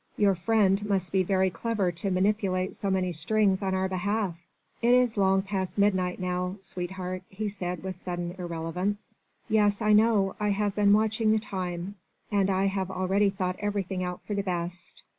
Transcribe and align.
"Your 0.17 0.33
friend 0.33 0.83
must 0.89 1.11
be 1.11 1.21
very 1.21 1.51
clever 1.51 1.91
to 1.91 2.09
manipulate 2.09 2.73
so 2.75 2.89
many 2.89 3.11
strings 3.11 3.61
on 3.61 3.75
our 3.75 3.87
behalf!" 3.87 4.35
"It 4.81 4.95
is 4.95 5.15
long 5.15 5.43
past 5.43 5.77
midnight 5.77 6.19
now, 6.19 6.55
sweetheart," 6.61 7.21
he 7.29 7.47
said 7.47 7.83
with 7.83 7.95
sudden 7.95 8.33
irrelevance. 8.39 9.15
"Yes, 9.47 9.79
I 9.79 9.93
know. 9.93 10.35
I 10.39 10.49
have 10.49 10.73
been 10.73 10.91
watching 10.93 11.31
the 11.31 11.37
time: 11.37 11.97
and 12.31 12.49
I 12.49 12.65
have 12.65 12.89
already 12.89 13.29
thought 13.29 13.57
everything 13.59 14.03
out 14.03 14.21
for 14.25 14.33
the 14.33 14.41
best. 14.41 15.03